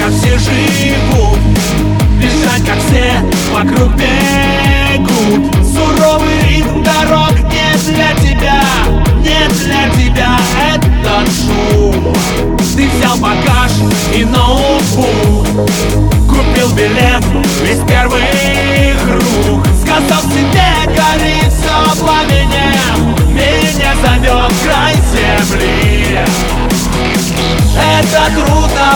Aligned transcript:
Как 0.00 0.12
все 0.12 0.38
живут. 0.38 1.38
Бежать 2.20 2.64
как 2.66 2.78
все 2.78 3.14
вокруг 3.52 3.94
меня. 3.96 4.07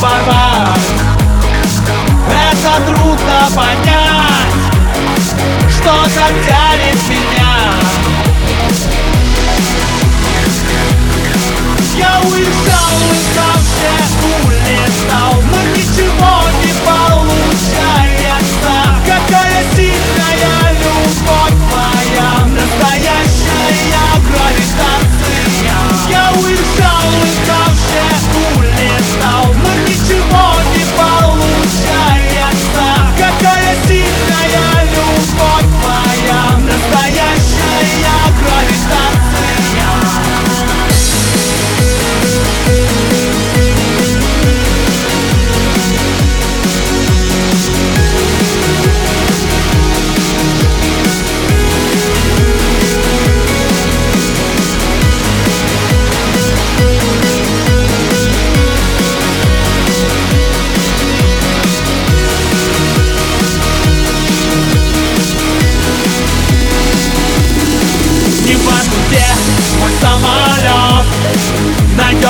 Порвать 0.00 0.80
Это 2.30 2.84
трудно 2.86 3.48
понять 3.54 4.54
Что 5.70 5.92
так 6.14 6.32
тянет 6.46 7.08
меня. 7.08 7.54
Я 11.96 12.20
уезжал 12.28 12.96
и 13.00 13.14
совсем 13.34 14.06
улетал 14.46 15.34
Но 15.42 15.58
ничего 15.76 16.43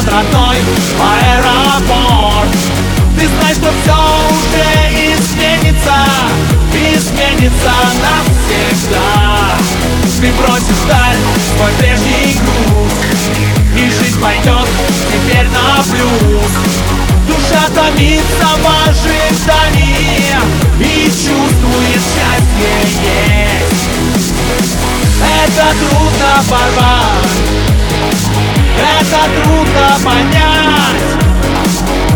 Найдет 0.00 0.12
родной 0.12 0.56
аэропорт. 0.98 2.48
Ты 3.18 3.28
знаешь, 3.28 3.56
что 3.56 3.70
все 3.82 3.98
уже 4.30 4.64
изменится 5.12 5.96
Изменится 6.72 7.72
навсегда. 8.00 9.58
Ты 10.20 10.32
бросишь 10.32 10.82
вдаль 10.84 11.16
свой 11.54 11.72
прежний 11.78 12.36
груз 12.40 13.20
И 13.76 13.90
жизнь 13.90 14.20
пойдет 14.20 14.68
теперь 15.12 15.48
на 15.48 15.82
плюс. 15.82 16.52
Душа 17.26 17.68
томится 17.74 18.48
в 18.56 18.88
ожидании 18.88 20.34
И 20.78 21.04
чувствует 21.06 22.00
счастье 22.00 22.72
есть. 22.88 23.90
Это 25.20 25.74
трудно 25.78 26.44
порвать 26.48 27.19
Это 29.00 29.42
трудно 29.42 29.96
понять 30.04 31.00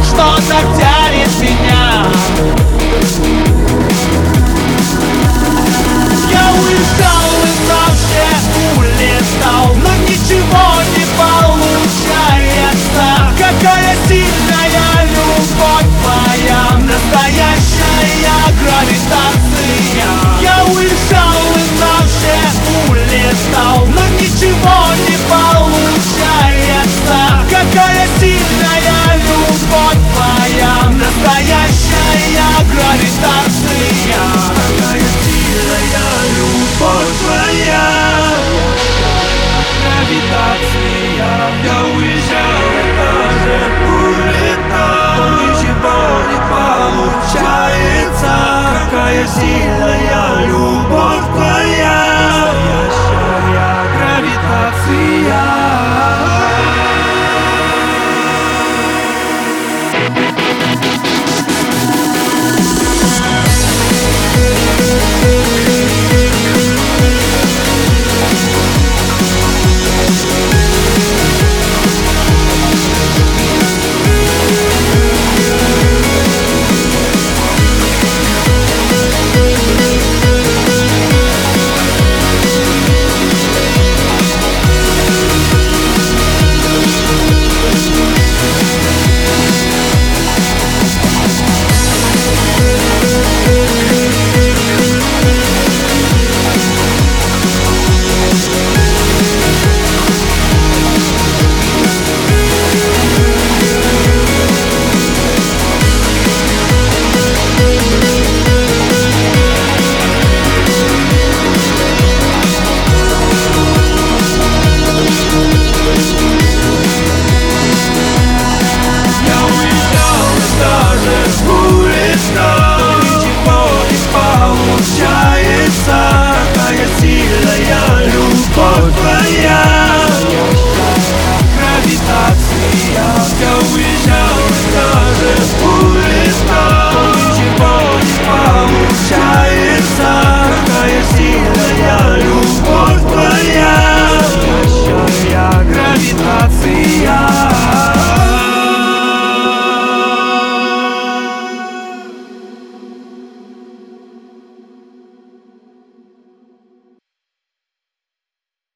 Что 0.03 0.37
так 0.49 0.67
тянет 0.77 1.41
меня 1.41 1.94